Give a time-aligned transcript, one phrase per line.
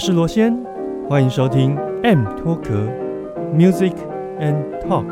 [0.00, 0.56] 我是罗先，
[1.10, 2.88] 欢迎收听 M 脱壳
[3.54, 3.92] Music
[4.38, 5.06] and Talk。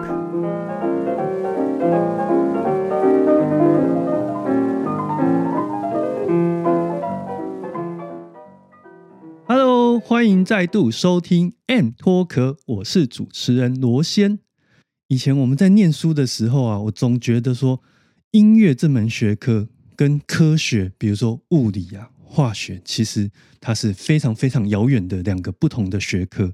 [9.46, 14.38] Hello，欢迎再度收听 M 脱壳，我是主持人罗先。
[15.08, 17.82] 以前我们在念书的时候啊，我总觉得说
[18.30, 22.08] 音乐这门学科跟科学，比如说物理啊。
[22.28, 26.52] 化学其实它是非常非常遥远的两个不同的学科，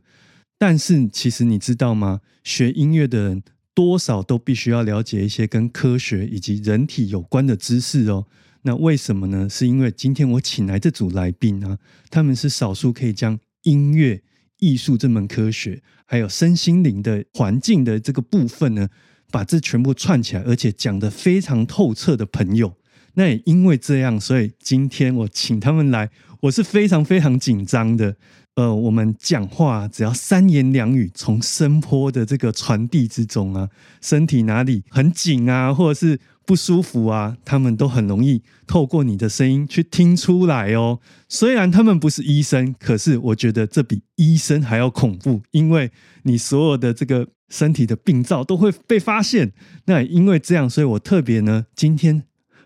[0.57, 2.21] 但是其实你知道吗？
[2.45, 3.43] 学音乐的人
[3.75, 8.27] 多少都必须要了解一些跟科学以及人体有关的知识哦。
[8.63, 9.49] 那为什么呢？
[9.49, 14.23] 是因为今天我请来这组来宾啊，他们是少数可以将音乐、
[14.59, 18.89] 艺术这门科学，还有身心灵的环境的这个部分呢，
[19.31, 22.77] 把这全部串起来，而且讲得非常透彻的朋友。
[23.15, 28.17] 那也因为这样，所以今天我请他们来，我是非常非常紧张的。
[28.57, 33.69] 呃，我们讲话只要三言两语，从声波的这个传递之中啊，
[34.01, 41.01] 身体哪里很紧啊，或者是不舒服啊，他们都很容易透过你的声音去听出来哦。
[41.29, 45.91] 虽然他们不是医生，可是我觉得这比医生还要恐怖，因为
[46.23, 49.53] 你所有的这个身体的病灶都会被发现。
[49.87, 52.23] 那也因为这样，所以我特别呢，今天。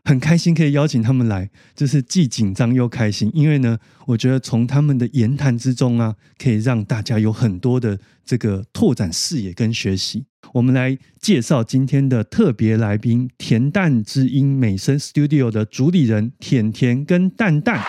[0.09, 10.25] 很开心可以邀请他们来，就是既紧张又开心，因为呢，我觉得从他们的言谈之中啊，可以让大家有很多的这个拓展视野跟学习。
[10.55, 17.85] 我们来介绍今天的特别来宾——恬淡之音美声 Studio 的主理人甜甜跟蛋蛋。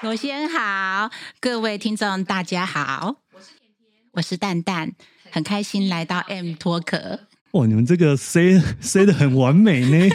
[0.00, 1.10] 罗先好，
[1.40, 4.92] 各位听众大家好，我是甜甜，我是蛋蛋，
[5.30, 7.20] 很开心来到 M 脱壳。
[7.52, 10.08] 哇，你们这个塞塞的很完美呢！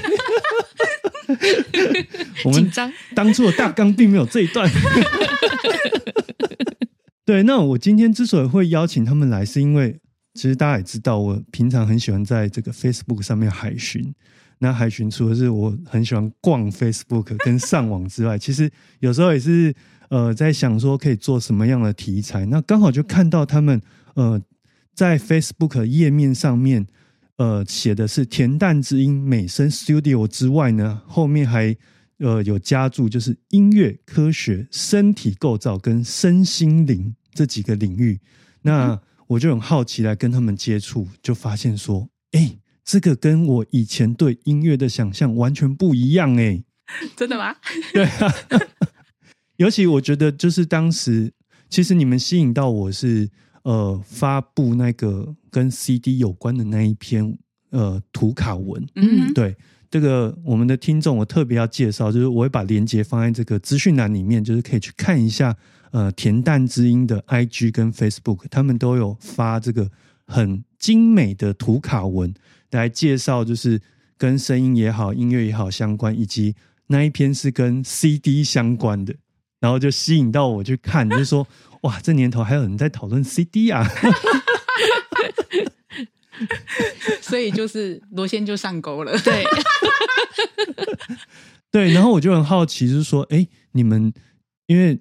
[2.44, 2.72] 我们
[3.14, 4.68] 当初的大纲并没有这一段。
[7.24, 10.00] 对，那我今天之所以会邀请他们来，是因为
[10.34, 14.14] 其实大家也知道，我平常很喜欢在这个 Facebook 上面海巡。
[14.60, 18.68] 那海巡除了是我很喜欢逛 Facebook 跟上网之外， 其实
[19.00, 19.72] 有时候也是
[20.10, 22.48] 呃在想说可以做什么样的题材。
[22.48, 23.80] 那刚好就看到他们
[24.16, 24.42] 呃
[24.96, 26.88] 在 Facebook 页面上面。
[27.38, 31.78] 呃，写的是恬淡之音美声 Studio 之外呢，后面还
[32.18, 38.20] 呃有加注，就是音乐、科学、身体构造跟身心灵这几个领域。
[38.64, 46.64] 那我就很好奇来跟他们接触，就发现说，哎，这个跟我以前对音乐的想象完全不一样，哎，
[47.16, 47.56] 真的吗？
[47.94, 48.34] 对啊，
[49.58, 51.32] 尤其我觉得就是当时，
[51.70, 53.30] 其实你们吸引到我是。
[53.68, 57.38] 呃，发布那个跟 CD 有关的那一篇
[57.72, 59.54] 呃图卡文，嗯，对，
[59.92, 65.54] 这个我们的听众我特别要介绍，就是我会把链接放在这个资讯栏里面，就是可以去看一下
[65.92, 69.92] 呃恬淡之音的 IG 跟 Facebook，他们都有发这个
[70.28, 72.34] 很精美的图卡文
[72.72, 73.82] 来介绍，就是
[74.18, 76.56] 跟声音也好、音乐也好相关，以及
[76.88, 79.14] 那一篇是跟 CD 相关的，
[79.60, 81.46] 然后就吸引到我去看，就是说。
[81.82, 83.88] 哇，这年头还有人在讨论 CD 啊！
[87.22, 89.44] 所以就是罗先就上钩了，对，
[91.72, 91.92] 对。
[91.94, 94.14] 然后我就很好奇，就是说，哎，你们
[94.68, 95.00] 因为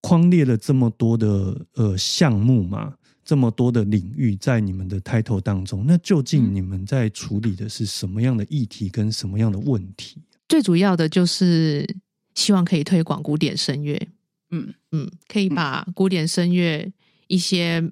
[0.00, 10.22] 框列了这么多的呃项目嘛，这么多的领域在你们的 title 当中，那究竟你们在处理的是什么样的议题跟什么样的问题？
[10.48, 11.86] 最主要的就是
[12.34, 14.08] 希望可以推广古典声乐。
[14.50, 16.90] 嗯嗯，可以把古典声乐
[17.26, 17.82] 一些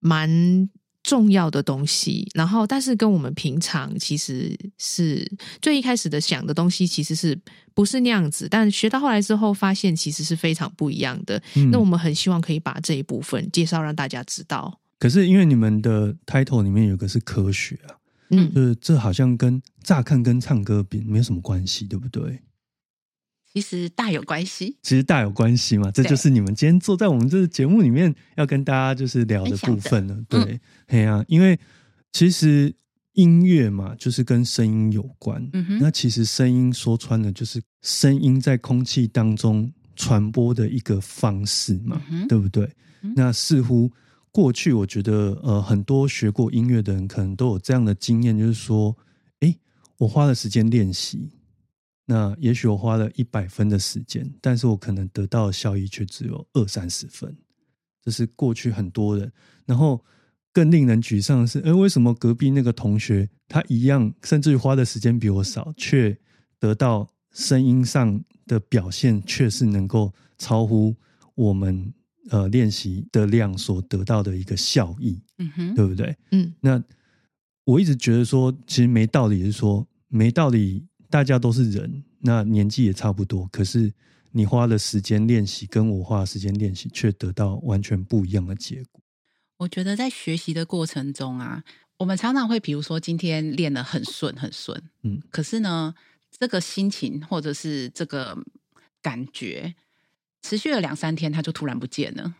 [0.00, 0.68] 蛮
[1.02, 5.24] 重要的东西，然后但是跟我们平常其实是
[5.62, 7.38] 最一开始的想的东西，其实是
[7.74, 8.48] 不是那样子？
[8.50, 11.40] 但学到后来之后，发现其实是非常不一样的。
[11.70, 14.80] 那我们很希望可以把这一部分介绍让大家知道。
[14.98, 17.94] 可是因为你们的 title 里面有个是科学啊，
[18.30, 22.40] 嗯，就是这好像跟乍看跟唱歌比没有什么关系，对不对？
[23.56, 30.14] 其实大有关系，其实大有关系嘛，这就是你们今天坐在我们这个节目里面要跟大家就是聊的部分了。
[30.28, 31.58] 对，嘿呀，因为
[32.12, 32.70] 其实
[33.14, 35.42] 音乐嘛，就是跟声音有关。
[35.54, 41.98] 嗯哼，那其实声音说穿了就是声音在空气当中传播的一个方式嘛，
[42.28, 42.70] 对不对？
[43.14, 43.90] 那似乎
[44.30, 48.94] 过去我觉得，呃，很多学过音乐的人可能都有这样的经验，就是说，
[49.40, 49.56] 哎，
[49.96, 51.30] 我花了时间练习，
[52.06, 57.36] 那也许我花了一百分的时间，但是我可能得到的效益却只有二三十分，
[58.02, 59.30] 这是过去很多人。
[59.66, 60.02] 然后
[60.52, 66.16] 更令人沮丧的是，哎，为什么隔壁那个同学他一样，甚至于花的时间比我少，却
[66.58, 70.94] 得到声音上的表现，却是能够超乎
[71.34, 71.92] 我们。
[72.28, 76.16] 呃，练习的量所得到的一个效益，嗯哼，对不对？
[76.32, 76.82] 嗯，那
[77.62, 83.92] 我一直觉得说，其实没道理，是说没道理，大家都是人，那年纪也差不多，可是
[84.32, 89.00] 你花的时间练习，跟我花时间练习，却得到完全不一样的结果。
[89.58, 91.64] 我觉得在学习的过程中啊，
[91.98, 95.94] 我们常常会，比如说今天练得很顺，很顺，嗯，可是呢，
[96.30, 98.36] 这个心情或者是这个
[99.00, 99.74] 感觉。
[100.42, 102.34] 持续了两三天，它就突然不见了，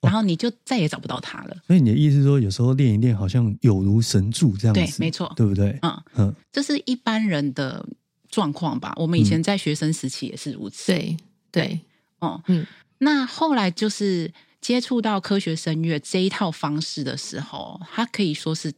[0.00, 1.56] 然后你就再也找不到他了。
[1.66, 5.78] 所以你的意思是说，有时候练一练，好像有如神助这样子，对，没错，对不对？
[5.82, 7.84] 嗯嗯，这是一般人的
[8.28, 8.92] 状况吧？
[8.96, 10.92] 我们以前在学生时期也是如此。
[10.92, 11.16] 对
[11.50, 11.80] 对，
[12.18, 12.66] 哦，嗯。
[12.98, 18.72] 那后来就是接触到科学声乐这一套方式的时候，它可以说是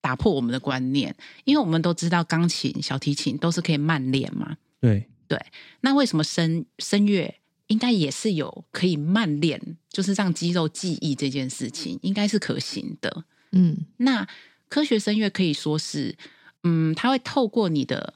[0.00, 1.14] 打破我们的观念，
[1.44, 4.56] 因为我们都知道钢琴、小提琴都是可以慢练嘛。
[4.80, 5.38] 对对，
[5.80, 7.34] 那为什么声声乐？
[7.68, 13.24] 应该也是有可以慢练，就是让肌肉记忆这件事情，应该是可行的。
[13.52, 14.26] 嗯，那
[14.68, 16.16] 科学声乐可以说是，
[16.62, 18.14] 嗯，它会透过你的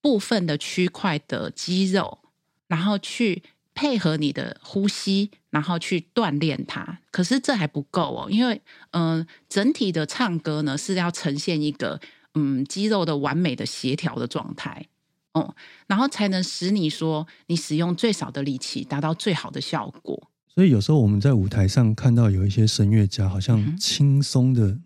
[0.00, 2.18] 部分的区块的肌肉，
[2.66, 3.42] 然后去
[3.74, 7.00] 配合你的呼吸，然后去锻炼它。
[7.10, 8.60] 可是这还不够哦，因为
[8.90, 12.00] 嗯，整体的唱歌呢是要呈现一个
[12.34, 14.86] 嗯肌肉的完美的协调的状态。
[15.40, 15.54] 哦，
[15.86, 20.30] 然后才能使你说你使用最少的力气达到最好的效果。
[20.46, 24.78] 所以有时候我们在舞台上看到有一些声乐家，好像轻松的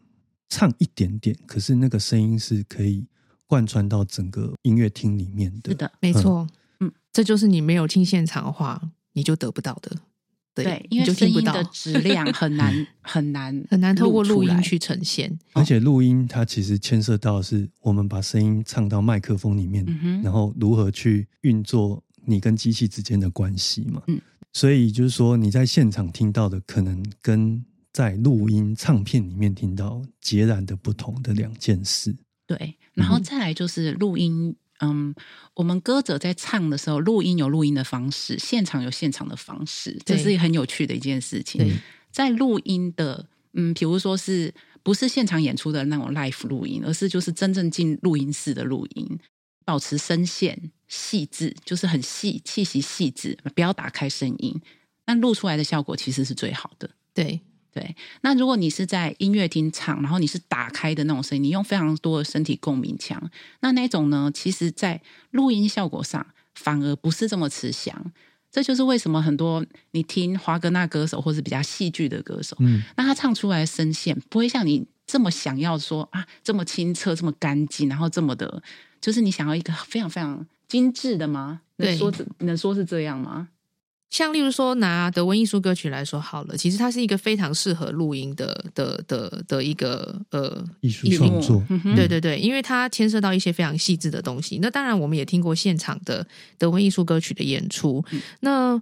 [0.48, 3.06] 唱一点点，可是那个声音是可以
[3.46, 5.70] 贯穿到整个音乐厅里面的。
[5.70, 6.46] 是的，没错。
[6.80, 9.96] 嗯，这就是你没有听现场的话，你就得不到的。
[10.54, 19.84] 对，因为声音的质量 很难很难很难透过录音去呈现，而且录音它其实牵涉到是我们把声音唱到麦克风里面，
[20.22, 24.02] 然后如何去运作你跟机器之间的关系嘛。
[24.08, 24.20] 嗯，
[24.52, 32.14] 所以就是说你在现场听到的可能跟在录音唱片里面听到截然的不同的两件事。
[32.46, 34.54] 对，然后再来就是录音。
[34.82, 35.14] 嗯，
[35.54, 41.80] 我们歌者在唱的时候，录音有录音的方式，现场有现场的方式，这是很有趣的一件事情。
[42.10, 43.24] 在录音的，
[43.54, 44.52] 嗯，比如说是
[44.82, 49.18] 不是现场演出的那种 live 录音，而是就是真正进录音室的录音，
[49.64, 54.60] 保持声线细致，就是很细，气息细致，不要打开声音，
[55.06, 56.90] 那录出来的效果其实是最好的。
[57.14, 57.40] 对。
[57.72, 63.30] 对，那如果你是在音乐厅唱，然后你是打开的那种声音，你用非常多的身体共鸣腔，
[63.60, 68.12] 那那种呢，其实在录音效果上反而不是这么吃香。
[68.50, 78.62] 这就是为什么很多你听华格纳歌手或是比较戏剧的歌手，嗯，那他唱出来的声线不会像你这么想要说啊，这么清澈、这么干净，然后这么的，
[79.00, 81.62] 就是你想要一个非常非常精致的吗？
[81.76, 83.48] 能说能说是这样吗？
[84.12, 91.64] 像例如说拿德文艺术歌曲来说好了，其实它是一个非常适合录音的的的的一个呃艺术创作，
[91.96, 94.58] 对对对，因为它牵涉到一些非常细致的东西。
[94.60, 96.24] 那当然我们也听过现场的
[96.58, 98.04] 德文艺术歌曲的演出，
[98.40, 98.78] 那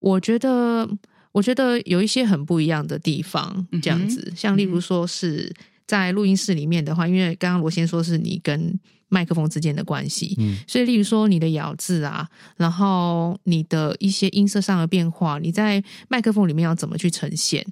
[0.00, 0.86] 我觉得
[1.32, 5.50] 我觉得有一些很不一样的地方，这样子，像例如说是
[5.86, 8.78] 在录音室里面的话，因为刚刚罗先说是你跟。
[9.08, 17.64] 麦克风之间的关系，嗯，所以例如说你的咬字啊，然后你的一些音色上的变化，你在麦克风里面要怎么去呈现？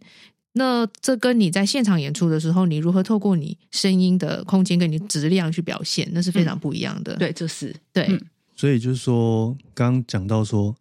[0.55, 7.17] 那这跟你在现场演出的时候，你如何透过你声音的空间跟你质量去表现，那是非常不一样的。
[7.17, 8.21] 对，这是对。
[8.55, 10.77] 所以就是说，刚刚讲到说，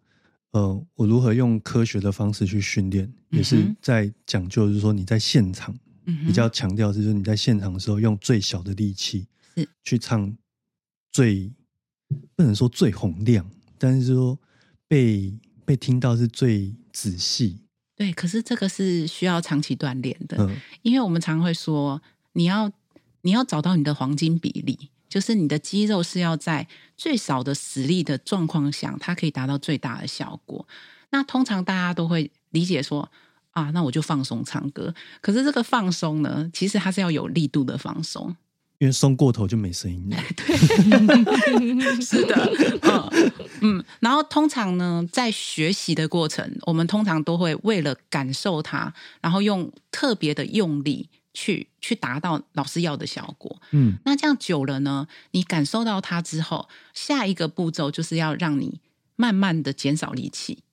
[0.51, 5.73] 呃，我如何用科学的方式去训练，也是在讲究，就是说你在现场
[6.27, 10.35] 比较强调，就是你在现场的时候用最小的力气是去唱。
[11.11, 11.51] 最
[12.35, 14.37] 不能说最洪亮，但是说
[14.87, 15.33] 被
[15.65, 17.59] 被听到是最仔细。
[17.95, 20.49] 对，可是这个是需要长期锻炼的，
[20.81, 22.01] 因为我们常会说，
[22.33, 22.71] 你要
[23.21, 30.67] 你要找到你的黄金比例，就是你的肌肉是要在最少的实力的状况下，它可以达到最大的效果。
[31.11, 33.11] 那通常大家都会理解说，
[33.51, 34.95] 啊，那我就放松唱歌。
[35.21, 38.35] 可是这个放松呢，其实它是要有力度的放松。
[38.81, 40.17] 因为松过头就没声音了。
[40.35, 43.85] 对， 是的，嗯嗯。
[43.99, 53.61] 然后通常呢，在学习的过程，我们通常都会为了感受它，然后用特别的用力去去达到老师要的效果。
[53.69, 58.79] 嗯，那这样久了呢，你感受到它之后，下一个步骤就是要让你
[59.15, 60.63] 慢慢的减少力气，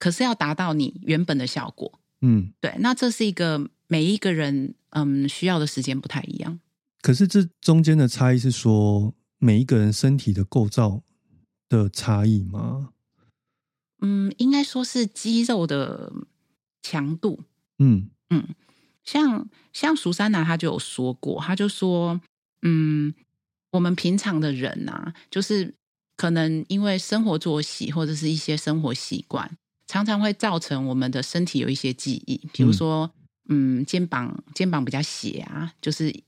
[0.00, 2.00] 可是要达到你原本的效果。
[2.20, 2.74] 嗯，对。
[2.80, 6.58] 那这是一个每一个人嗯需要的时间不太一样。
[7.00, 11.02] 可是这中间的差异是说每一个人身体的构造
[11.68, 12.90] 的差异吗？
[14.00, 16.12] 嗯，应该说是肌肉的
[16.82, 17.44] 强度。
[17.78, 18.48] 嗯嗯，
[19.04, 22.20] 像像苏珊娜，她就有说过，她就说，
[22.62, 23.14] 嗯，
[23.70, 25.74] 我们平常的人呐，就是
[26.16, 33.10] 可能因为生活作息或者是一些生活习惯，常常会造成我们的身体有一些记忆，比如说，
[33.48, 36.24] 嗯，肩膀肩膀比较斜啊，就是。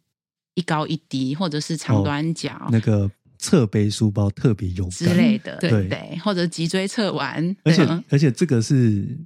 [0.54, 5.88] 一高一低，或者是长短脚，那个侧背书包特别有之类的，对。
[5.88, 9.16] 对，或者脊椎侧弯，而且而且这个是，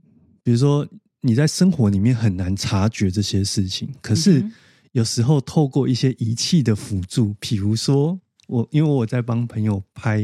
[0.42, 0.86] 比如说
[1.22, 4.44] 你在生活里面很难察觉这些事情，可是
[4.92, 10.20] 有时候透过一些仪器的辅助，比如说我因为我在帮朋友拍，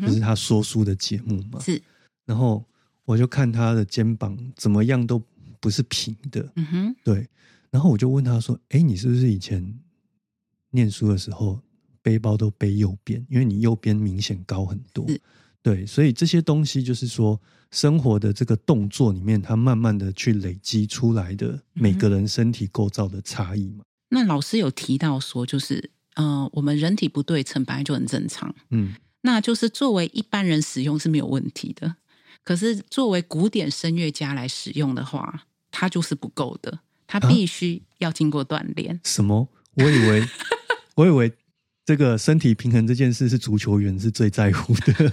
[0.00, 1.80] 就是他说书的节目嘛，是，
[2.24, 2.64] 然后
[3.04, 5.22] 我就看他的肩膀怎么样都
[5.60, 7.28] 不是平的，嗯哼，对，
[7.70, 9.62] 然后我就问他说：“哎，你是不是以前？”
[10.70, 11.60] 念书的时候，
[12.02, 15.06] 背包都背右边，因为你右边明显高很多。
[15.62, 17.38] 对，所以这些东西就是说，
[17.70, 23.84] 生活的这个动作里面，它慢慢的去累积出来的每个人身体构造的差异嘛。
[24.08, 28.54] 那老师有提到说，就是呃，我们人体不对称本来就很正常。
[28.70, 31.96] 嗯，那就是作为一般人使用是没有问题的，
[32.42, 38.98] 可是作为古典声乐家来使用的话，它就是不够的，它必须要经过锻炼。
[39.04, 39.46] 什么？
[39.74, 40.26] 我以为。
[41.00, 41.32] 我以为
[41.86, 45.12] 这个身体平衡这件事是足球员是最在乎的。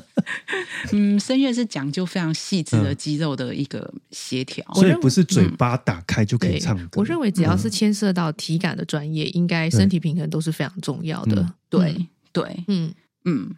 [0.92, 7.00] 嗯，声乐是讲究非常细致的肌肉的一个协调，所以不是嘴巴打开就可以唱歌。
[7.00, 11.54] 我认为只要是牵涉到体感的专业，应该身体平衡都是非常重要的。
[11.70, 13.50] 对对，嗯嗯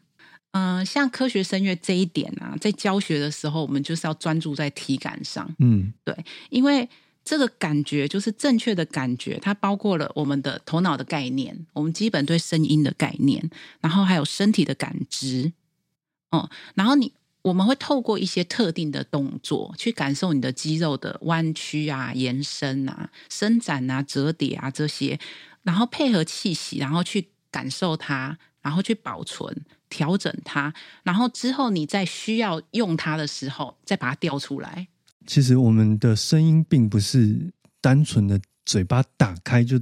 [0.52, 5.52] 嗯，像科学声乐这一点啊，在教学的时候，我们就是要专注在体感上。
[5.58, 6.16] 嗯，对，
[6.50, 6.88] 因为。
[7.26, 15.52] 这个感觉就是正确的感觉，它包括了我们的头脑的概念，我们基本对声音的概念，然后还有身体的感知，
[16.30, 25.18] 哦，然后你我们会透过一些特定的动作去感受你的肌肉的弯曲啊、延伸啊、伸展啊、折叠啊这些，
[25.64, 34.86] 然后配合气息，然后去感受它，然后去保存、调整它，然后之后你在需要用它的时候再把它调出来。
[35.26, 39.78] 其实我们的声音并不是单纯的嘴巴打开就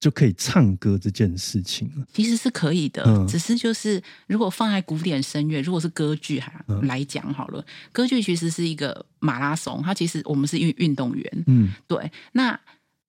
[0.00, 12.60] 就可以唱歌这件事情其实是可以的，只是就是如果放在古典声乐，如果是歌剧哈来讲好了，歌剧其实是一个马拉松，它其实我们是运运动员，嗯，对，那。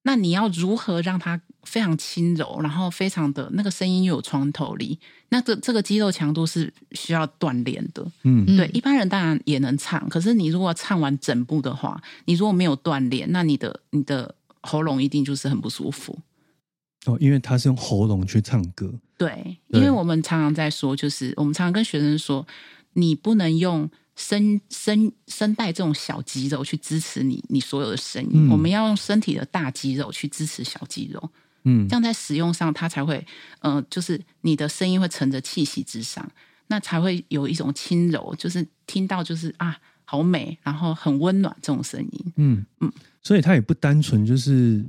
[0.06, 4.96] 那你要如何让它非常轻柔，然后非常的那个声音又有穿透力？
[5.30, 8.06] 那这这个肌肉强度是需要锻炼的。
[8.22, 16.16] 嗯，对，一般人当然也能唱，可是你如果唱完整部的话，你如果没有锻炼，那你的你的喉咙一定就是很不舒服。
[17.06, 18.94] 哦，因为他是用喉咙去唱歌。
[19.18, 22.46] 对，因为我们常常在说，就是我们常常跟学生说，
[22.92, 23.90] 你不能用。
[24.16, 31.30] 声声声带这种小肌肉去支持你你所有的声音，我们要用身体的大肌肉去支持小肌肉，
[31.64, 33.24] 嗯，这样在使用上它才会，
[33.60, 36.26] 呃，就是你的声音会乘着气息之上，
[36.68, 42.64] 那才会有一种轻柔，就是听到就是啊，好美，然后很温暖这种声音，嗯。
[42.80, 42.90] 嗯，
[43.22, 44.82] 所以它也不单纯就是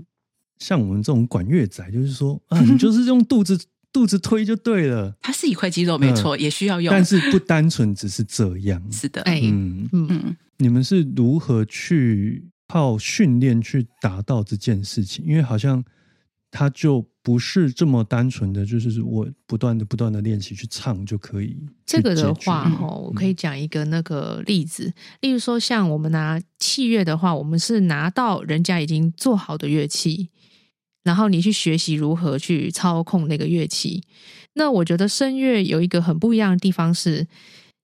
[0.57, 3.59] 像我们这种管乐仔，就是说啊，你就是用肚子。
[3.97, 8.79] 肚子推就对了，它是一块肌肉，没错，也需要用，但是不单纯只是这样。
[8.91, 15.25] 是的，嗯嗯，你们是如何去靠训练去达到这件事情？
[15.25, 15.83] 因为好像
[16.51, 21.57] 它就不是这么单纯的，就是我不断的、不断的练习去唱就可以。
[21.83, 30.29] 这个的话，哈，我可以讲一个那个例子，例如说，像我们拿器乐的话，我们是拿到人家已经做好的乐器。
[31.07, 34.03] 然后你去学习如何去操控那个乐器。
[34.55, 37.25] 那我觉得声乐有一个很不一样的地方是，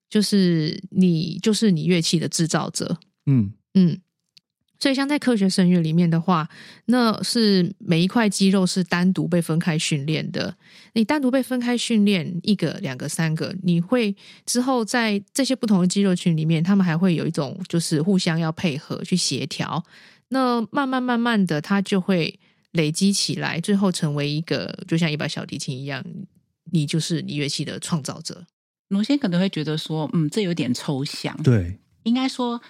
[0.10, 2.98] 就是你就是你乐器的制造者。
[3.26, 4.02] 嗯嗯。
[4.80, 6.50] 所以像在科学声乐里面的话，
[6.88, 10.54] 那是每一块肌肉是单独被分开训练的。
[10.94, 14.14] 你单独被分开训练一个、两个、三个，你会
[14.46, 19.82] 之后在这些不同的肌肉群里面，他们还会有一种就是互相要配合去协调。
[20.30, 22.38] 那慢慢慢慢的，它就会。
[22.74, 26.04] 累积起来，最后成为一个就像一把小提琴一样，
[26.72, 28.46] 你就是你乐器的创造者。
[28.90, 31.36] 罗先可能会觉得说，嗯，这有点抽象。
[31.42, 32.62] 对，应该说，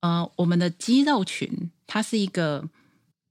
[0.00, 2.68] 呃，我们的肌肉群它是一个。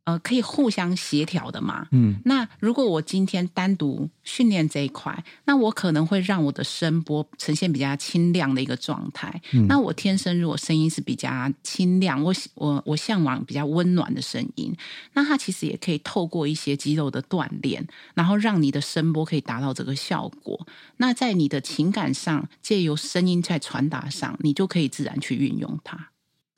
[0.10, 1.88] 呃，可以互相协调的嘛？
[1.92, 9.42] 嗯，那如果我今天单独训练这一块，那我可能会让我的声波呈现比较清亮的一个状态。
[9.68, 11.30] 那我天生如果声音是比较
[11.62, 14.76] 清亮，我我我向往比较温暖的声音，
[15.14, 17.86] 那它其实也可以透过一些肌肉的锻炼，
[18.16, 20.66] 然后让你的声波可以达到这个效果。
[20.98, 26.10] 那在你的情感上，借由声音在传达上，你就可以自然去运用它。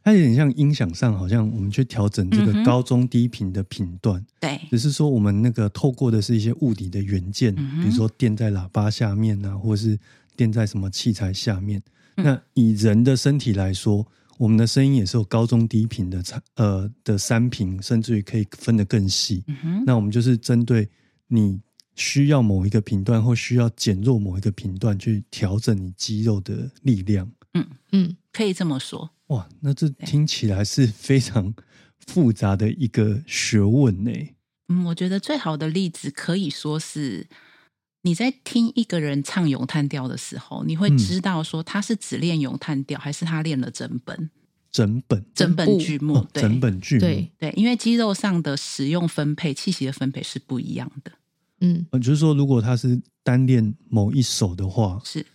[0.03, 9.97] 它有点像音响上，好像我们去调整这个高中低频的频段，对，只是说我们那个透过的是一些物理的元件，比如说垫在喇叭下面啊，或是
[10.35, 11.81] 垫在什么器材下面。
[12.15, 14.05] 那以人的身体来说，
[14.37, 19.43] 我们的声音也是有高中低频的差呃的三频，甚至于可以分得更细。
[19.85, 20.89] 那我们就是针对
[21.27, 21.59] 你
[21.95, 27.31] 需要某一个频段，或需要减弱某一个频段，去调整你肌肉的力量。
[27.53, 29.11] 嗯嗯，可以这么说。
[29.31, 31.53] 哇，那这听起来是非常
[32.05, 34.11] 复杂的一个学问呢。
[34.67, 37.27] 嗯，我觉得最好的例子可以说是
[38.03, 44.29] 你在听一个人唱咏叹调的时候，你会知道说他是只练咏叹调，还是他练了整本
[44.69, 47.01] 整本整本剧目，整本剧目。
[47.01, 51.11] 对对，因为肌肉上的使用分配、气息的分配是不一样的。
[51.61, 55.29] 嗯，就是说，如果他是单练某一首的话，是他。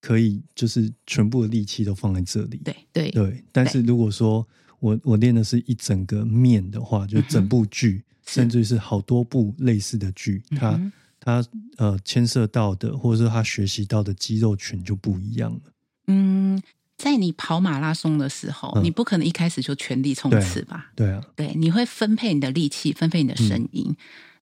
[0.00, 2.60] 可以，就是全部的力气都放在这里。
[2.64, 4.46] 对对对，但是如果说
[4.78, 10.80] 我我练的是一整个面的话，就整部剧，甚至是好多部类似的剧，它
[11.20, 11.44] 它
[11.76, 15.60] 呃牵涉到的，或者是他学习到的肌肉群就不一样了。
[16.06, 16.60] 嗯，
[16.96, 20.90] 在你跑马拉松的时候，你不可能一开始就全力冲刺吧？
[20.96, 23.94] 对啊，对，你会分配你的力气，分配你的声音。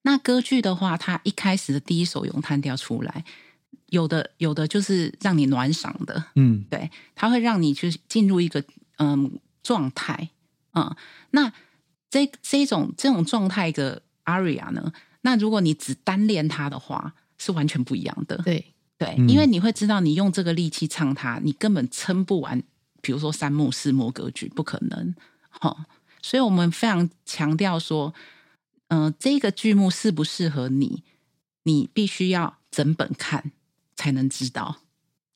[0.03, 3.25] 那歌剧的话，它一开始的第一首咏叹调出来。
[3.89, 8.63] 有的有的就是让你暖嗓的，嗯，对，它会让你去进入一个
[8.97, 10.29] 嗯状态，
[10.73, 10.95] 嗯，
[11.31, 11.51] 那
[12.09, 18.73] 这这种这种状态的 aria 呢，那如果你只单练它的话，是完全不一样的，对。
[18.99, 22.61] 对，因为你会知道你用这个力气唱它，你根本撑不完，
[23.01, 25.15] 比如说三幕四幕歌剧不可能，
[25.49, 25.85] 哈，
[26.21, 28.13] 所以我们非常强调说，
[28.89, 31.03] 嗯，这个剧目适不适合你，
[31.63, 33.53] 你必须要整本看。
[33.99, 34.77] 才能知道，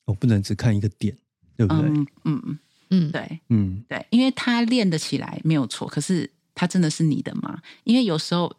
[0.06, 1.14] 我不能只看一个点，
[1.54, 1.82] 对不对？
[1.90, 7.60] 嗯嗯嗯，对，嗯对，因为他练得起来没有错，可是他真的是你的吗？
[7.84, 8.50] 因为有时候，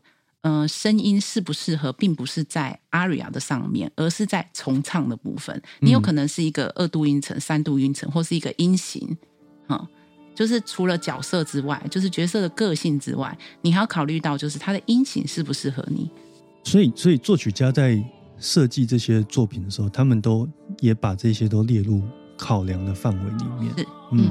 [0.42, 5.60] 嗯，声音适不适合，并不是在 aria 的上面，而是在重唱的部分。
[5.80, 9.18] 你有可能是一个二度音程、三度音程，或是一个音型，
[9.70, 9.88] 嗯，
[10.36, 16.12] 就是除了角色之外，就是角色的个性之外，你还要考虑到，就是他的音型适不适合你。
[16.64, 18.04] 所以，所以作曲家在。
[18.38, 20.48] 设计这些作品的时候，他们都
[20.80, 22.02] 也把这些都列入
[22.38, 23.74] 考量的范围里面。
[24.12, 24.30] 嗯。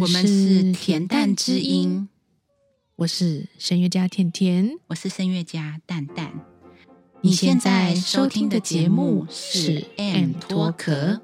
[0.00, 2.08] 我们是恬淡之音，
[2.96, 6.40] 我是声乐家甜甜，我是声乐家蛋蛋。
[7.20, 11.20] 你现在收听的节目是《M 脱壳》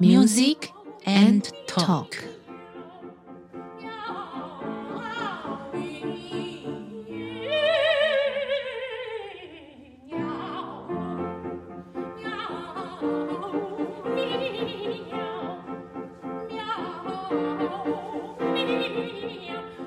[0.00, 0.56] ，Music
[1.04, 2.25] and Talk。
[18.34, 18.44] 飞
[19.46, 19.85] 鸟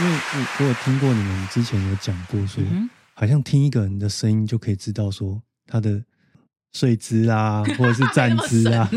[0.00, 2.62] 因为我我有听过你们之前有讲过，说
[3.14, 6.02] 好像听一个人的声音就可以知道说他的
[6.72, 8.88] 睡姿啊， 或者是站姿啊，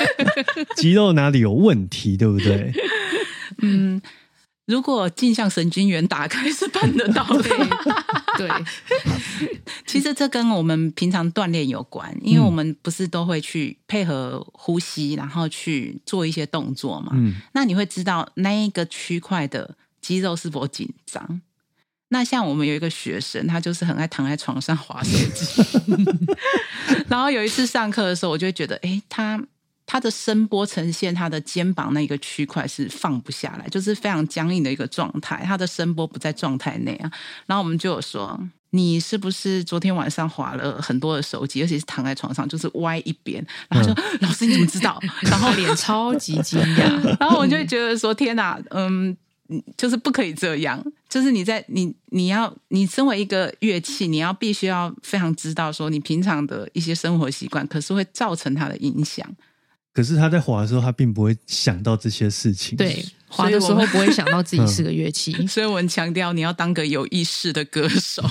[0.76, 2.72] 肌肉哪里有问题，对不对？
[3.62, 4.00] 嗯。
[4.66, 7.42] 如果镜像神经元打开是办得到的，
[8.36, 8.50] 对。
[9.86, 17.12] 其实这跟我们平常锻炼有关，因为我们不是都会去配合呼吸，然后去做一些动作嘛。
[17.14, 17.36] 嗯。
[17.54, 21.40] 那你会知道那一个区块的肌肉是否紧张？
[22.08, 25.62] 那像我们有一个学生，他就是很爱躺在床上滑手机。
[27.08, 29.42] 然后有一次上课的时候，我就会觉得，哎，他。
[29.88, 35.40] 他的声波呈现他的肩膀那一个区块是放不下来，就是非常僵硬的一个状态。
[35.46, 37.08] 他的声波不在状态内啊。
[37.46, 38.36] 然后我们就有说，
[38.70, 43.46] 你是不是昨天晚上滑了很多的手机，而且是躺在床上，就是歪一边？
[43.68, 45.00] 然后说老师你怎么知道？
[45.22, 46.90] 然后脸超级惊讶。
[47.20, 49.16] 然后我就觉得说天哪，嗯，
[49.76, 50.82] 就是不可以这样。
[51.08, 59.26] 就是你在你你要你身为一个乐器，你要必须要非常知道说你平常的一些生活习惯，可是会造成它的影响。
[59.92, 62.76] 可是他在滑的时候，他并不会想到这些事情。
[62.76, 65.32] 对，滑的时候不会想到自己是个乐器。
[65.48, 68.22] 所以我们强调，你要当个有意识的歌手。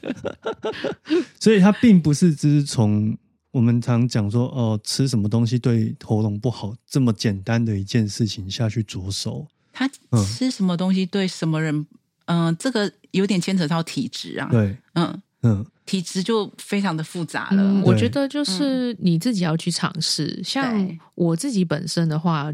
[1.40, 3.16] 所以，他并不是只是从
[3.52, 9.46] 我们常讲说哦，吃什么东西对喉咙不好这么简单的一件事情下去着手。
[9.74, 9.86] 他
[10.24, 11.86] 吃什么东西对什么人？
[12.26, 14.48] 嗯，这个有点牵扯到体质啊。
[14.50, 15.66] 对，嗯嗯。
[15.84, 17.82] 体质就非常的复杂了。
[17.84, 20.40] 我觉得就是你自己要去尝试。
[20.42, 22.50] 像我自己本身的话，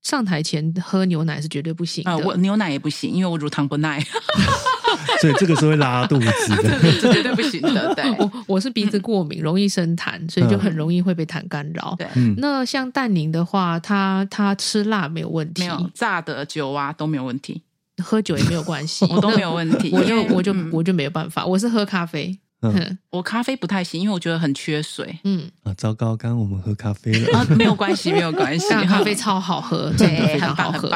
[0.00, 2.16] 上台前喝牛奶是绝对不行的。
[2.18, 3.98] 我牛奶也不行，因为我乳糖不耐，
[5.20, 6.26] 所以这个是会拉肚子
[6.62, 7.94] 的，这 绝对不行的。
[7.94, 11.94] 对， 我我是鼻子过敏，容易生痰，所以就很容易会被痰干扰。
[11.98, 17.62] 对，那像蛋宁的话，他他吃辣没有问题，没有炸的酒啊都没有问题，
[18.02, 19.90] 喝酒也没有关系，我都没有问题。
[19.92, 22.38] 我就我就我就没有办法，我是喝咖啡。
[23.10, 25.18] 我咖啡不太行，因为我觉得很缺水。
[25.24, 25.50] 嗯。
[25.64, 27.36] 啊，糟糕，刚刚我们喝咖啡了。
[27.36, 30.88] 啊，没有关系，没有关系，咖啡超好喝，真的非常好喝。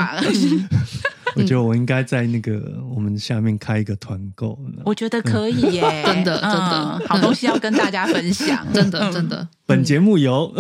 [1.36, 4.58] 我觉得我应该在那个我们下面开一个团购。
[4.84, 9.46] 我觉得可以耶， 真的真的，好东西要跟大家分享， 真的真的。
[9.66, 10.52] 本节目由，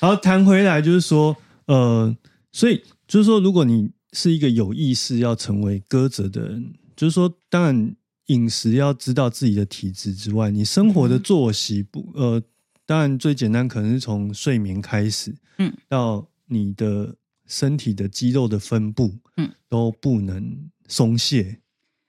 [0.00, 2.14] 然后谈回来就是说，呃，
[2.52, 7.94] 所以就是说，如果你是一个有意识要成为歌者的人，就是说，当然。
[8.28, 12.42] 饮食要知道自己的体质之外，你生活的作息不呃，
[12.86, 17.14] 当然最简单可能是从睡眠开始，嗯，到你的
[17.46, 21.58] 身体的肌肉的分布，嗯，都不能松懈，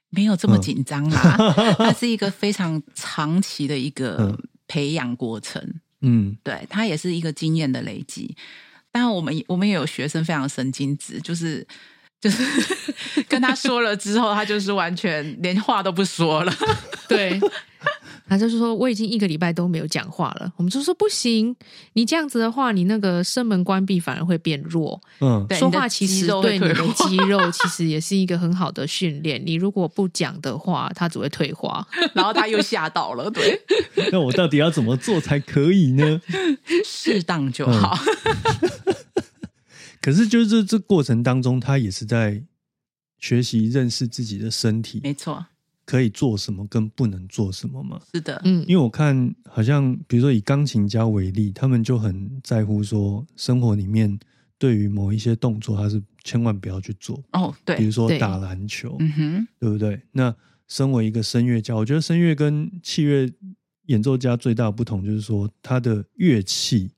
[0.10, 1.38] 没有这么紧张啦，
[1.78, 5.62] 它是一个非常长期的一个培养过程，
[6.02, 8.36] 嗯，对，它也是一个经验的累积。
[8.92, 11.66] 当然，我们我们也有学生非常神经质，就是。
[12.22, 12.44] 就是
[13.30, 16.52] 跟他说了之后，他就是完全连话都不说了。
[17.08, 17.40] 对，
[18.28, 20.52] 他就是说我已经一个礼拜都没有讲话了。
[20.58, 21.56] 我们就说不行，
[21.94, 25.00] 你这样子的话，你那个声门关闭反而会变弱。
[25.20, 29.42] 嗯，说话其实对你的肌肉其实也是一个很好的训练。
[29.46, 31.88] 你如果不讲的话，他只会退化。
[32.14, 33.30] 然后他又吓到了。
[33.30, 33.62] 对，
[34.12, 36.22] 那我到底要怎么做才可以呢？
[36.84, 37.98] 适当就好。
[40.02, 42.44] 可是，就是这过程当中，他也是在
[43.18, 45.46] 学习认识自己的身体，没错，
[45.86, 48.02] 可以做什么跟不能做什么吗？
[48.14, 54.20] 是的，嗯，因为我看好像，比如说以钢琴家为例，他们就很在乎说，生活里面
[54.58, 57.54] 对于某一些动作，他是千万不要去做哦。
[57.64, 60.02] 对，比如说打篮球，嗯哼，对不对？
[60.12, 60.36] 那
[60.68, 63.32] 身为一个声乐家，我觉得声乐跟器乐
[63.86, 66.92] 演奏家最大的不同就是说，他的乐器。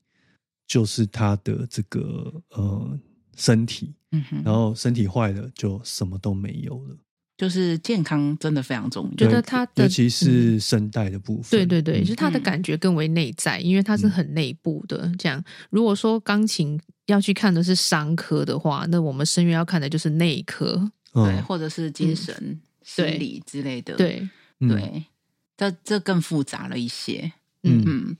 [0.68, 3.00] 就是他的这个呃
[3.34, 6.96] 身体，嗯哼，然后身体坏了就什么都没有了。
[7.38, 9.16] 就是健康真的非常重要。
[9.16, 15.10] 觉得他的尤其是声带的部分，对对对，就是他的感觉更为内在，因为他是很内部的。
[15.16, 24.28] 这样，如果说钢琴要去看的是伤科的话，那我们声乐要看的就是内科，对，或者是精神、心理之类的，对。
[24.58, 25.04] 对，
[25.56, 27.32] 这这更复杂了一些。
[27.62, 27.82] 嗯。
[27.86, 28.16] 嗯，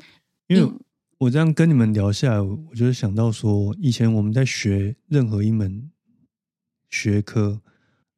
[0.46, 0.72] 因为。
[1.18, 5.90] 我这样跟你们聊下来，我就想到说，以前我们在学任何一门
[6.90, 7.61] 学科，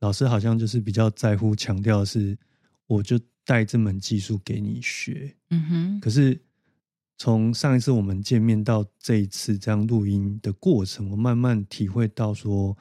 [0.00, 2.36] 老师好像就是比较在乎强调是，
[2.86, 5.36] 我就带这门技术给你学。
[5.50, 6.00] 嗯哼。
[6.00, 6.40] 可是
[7.16, 12.76] 从上一次我们见面到这一次这样录音的过程，我慢慢体会到说，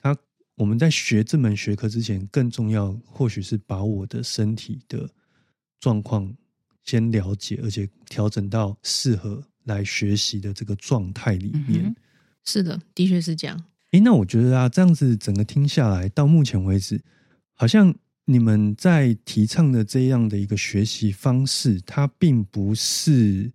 [0.00, 0.16] 他
[0.56, 5.10] 我们在学这门学科之前，更重要或许是把我的身体的
[5.80, 6.36] 状况
[6.84, 9.42] 先了解，而且调整到适合。
[9.66, 11.92] 来学习的这个状态里面，
[12.44, 13.64] 是的，的确是这样。
[13.96, 17.00] 哎，那我觉得啊，这样子整个听下来，到目前为止，
[17.54, 17.94] 好像
[18.26, 23.50] 你们在提倡的这样的一个学习方式，它并不是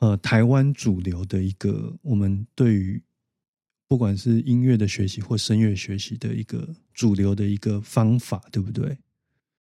[0.00, 3.00] 呃台湾主流的一个我们对于
[3.86, 8.98] 不管是音乐的学习或声乐学习的一个主流的一个方法，对不对？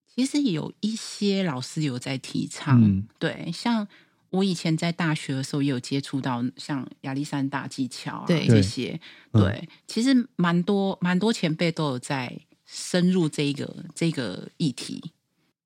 [0.05, 3.87] 其实有一些老师有在提倡，对，像。
[4.31, 8.99] 我以前在大学的时候也有接触到像亚历山大技巧啊这些，
[9.31, 15.11] 对，其实蛮多蛮多前辈都有在深入这个这个议题，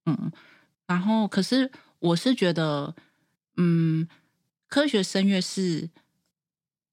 [0.05, 0.31] 嗯，
[0.87, 2.95] 然后可是我是觉得，
[3.57, 4.07] 嗯，
[4.69, 5.89] 科学声乐是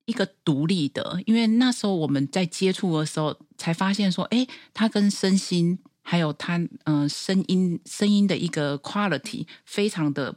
[0.07, 10.37] 一个独立的，因为那时候我们在接触的时候才发现说，哎，它跟身心还有它嗯声音声音的一个 quality 非常的。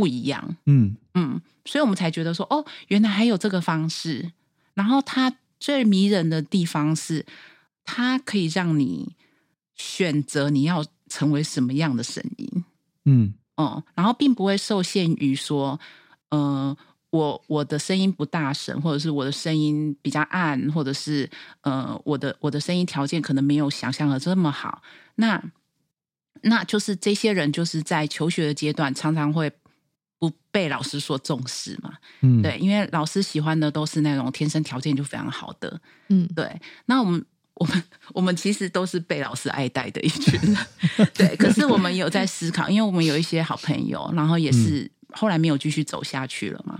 [0.00, 4.32] 不一样，嗯嗯，所以我们才觉得说，哦，原来还有这个方式。
[4.72, 7.26] 然后它最迷人的地方是，
[7.84, 9.14] 它可以让你
[9.74, 12.64] 选择你要成为什么样的声音，
[13.04, 15.78] 嗯哦，然后并不会受限于说，
[16.30, 16.74] 呃，
[17.10, 21.28] 我我的声音不大声，或者是我的声音比较暗，或者是
[21.60, 24.80] 呃，我的我的声音条件可能没有想象的这么好。
[25.16, 25.42] 那
[26.40, 29.52] 那就是这些人就是在求学的阶段常常会。
[30.20, 31.94] 不被老师所重视嘛？
[32.20, 35.80] 嗯，对，因为老师喜欢的都是那种天生条件就非常好的，
[36.10, 36.60] 嗯，对。
[36.84, 40.56] 那我们我们我们其实都是被老师爱戴的一群人，
[41.14, 41.34] 对。
[41.36, 46.78] 可是我们有在思考，因为我们有一些好朋友，然后也是后来没有继续走下去了嘛。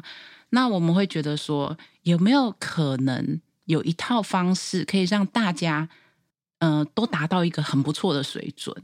[0.51, 5.89] 那我们会觉得说，有没有可能有一套方式可以让大家，
[6.59, 8.77] 嗯，都达到一个很不错的水准？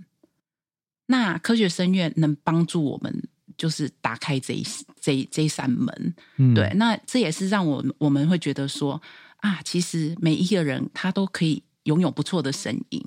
[1.09, 3.29] 那科学声乐能帮助我们。
[3.57, 4.65] 就是打开这一
[5.01, 6.15] 这这扇门，
[6.55, 9.01] 对，那这也是让我我们会觉得说
[9.39, 13.03] 啊，其实每一个人他都可以拥有不错的声音，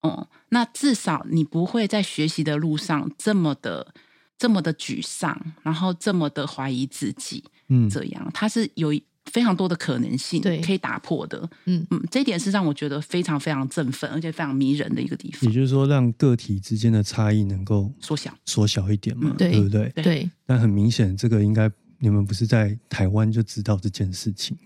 [0.00, 3.94] 哦，那至少你不会在学习的路上这么的
[4.38, 8.30] 这么的沮丧，然后这么的怀疑自己，嗯，这样。
[8.32, 8.92] 他是有。
[9.30, 15.48] 非常多的可能性，对，可以打破的，嗯嗯，这一点是让我觉得非常非常振奋，而且非常迷人的一个地方。
[15.48, 19.88] 也就是说，让个体之间的差异能够缩小，缩小一点嘛，对不对？
[19.96, 20.30] 对。
[20.44, 24.56] 但很明显，这个应该你们不是在台湾就知道这件事情。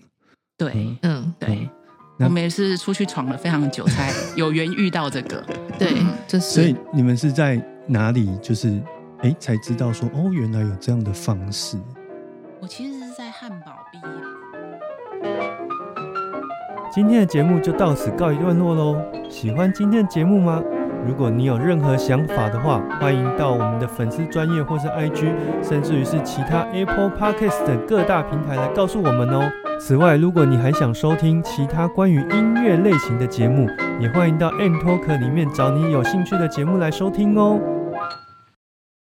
[0.57, 1.69] 对，嗯，对。
[2.19, 5.39] 我们也是出去闯了非常久，才 有缘遇到这个。
[5.77, 5.93] 对，
[6.27, 6.55] 这是。
[6.55, 8.27] 所以你们是在哪里？
[8.41, 8.81] 就是
[9.19, 11.77] 哎，才知道说哦，原来有这样的方式。
[12.59, 12.96] 我其实
[16.97, 18.99] 今天的节目就到此告一段落喽。
[19.29, 20.63] 喜欢今天的节目吗？
[21.05, 25.31] 如果你有任何想法的话，欢迎到我们的粉丝专业或是 IG，
[25.61, 29.47] 甚至于是其他 Apple Podcast 等各大平台来告诉我们哦。
[29.79, 37.59] 此外，如果你还想收听其他关于音乐类型的节目，也欢迎到 M Talk 里面找你有兴趣的节目来收听哦。